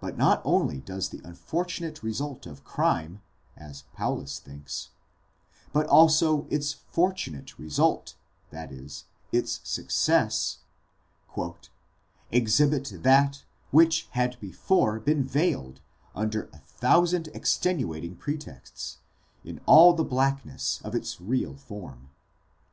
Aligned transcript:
But 0.00 0.18
not 0.18 0.42
only 0.44 0.80
does 0.80 1.10
the 1.10 1.20
unfortunate 1.22 2.02
result 2.02 2.44
of 2.44 2.64
crime, 2.64 3.22
as 3.56 3.82
Paulus 3.92 4.40
thinks, 4.40 4.88
but 5.72 5.86
also 5.86 6.48
its 6.50 6.72
fortunate 6.72 7.56
result, 7.56 8.16
that 8.50 8.72
is, 8.72 9.04
its 9.30 9.60
success,'' 9.62 10.58
exhibit 12.32 13.02
that 13.04 13.44
which 13.70 14.08
had 14.10 14.40
before 14.40 14.98
been 14.98 15.22
veiled 15.22 15.80
under 16.16 16.46
a 16.52 16.58
thousand 16.58 17.28
extenuating 17.28 18.16
pretexts, 18.16 18.98
in 19.44 19.60
all 19.66 19.94
the 19.94 20.02
blackness 20.02 20.80
of 20.82 20.96
its 20.96 21.20
real 21.20 21.54
form." 21.54 22.08